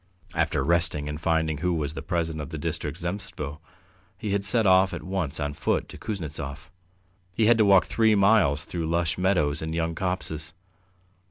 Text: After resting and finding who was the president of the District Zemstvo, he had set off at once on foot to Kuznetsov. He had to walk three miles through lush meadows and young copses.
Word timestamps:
After 0.33 0.63
resting 0.63 1.07
and 1.07 1.21
finding 1.21 1.59
who 1.59 1.75
was 1.75 1.93
the 1.93 2.01
president 2.01 2.41
of 2.41 2.49
the 2.49 2.57
District 2.57 2.97
Zemstvo, 2.97 3.59
he 4.17 4.31
had 4.31 4.43
set 4.43 4.65
off 4.65 4.95
at 4.95 5.03
once 5.03 5.39
on 5.39 5.53
foot 5.53 5.87
to 5.89 5.97
Kuznetsov. 5.99 6.71
He 7.35 7.45
had 7.45 7.59
to 7.59 7.65
walk 7.65 7.85
three 7.85 8.15
miles 8.15 8.65
through 8.65 8.87
lush 8.89 9.19
meadows 9.19 9.61
and 9.61 9.75
young 9.75 9.93
copses. 9.93 10.53